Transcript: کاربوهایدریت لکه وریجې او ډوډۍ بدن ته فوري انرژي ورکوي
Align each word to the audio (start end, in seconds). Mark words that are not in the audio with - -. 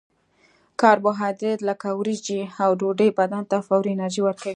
کاربوهایدریت 0.81 1.59
لکه 1.69 1.87
وریجې 1.99 2.41
او 2.63 2.69
ډوډۍ 2.79 3.09
بدن 3.19 3.43
ته 3.51 3.55
فوري 3.67 3.91
انرژي 3.93 4.21
ورکوي 4.23 4.49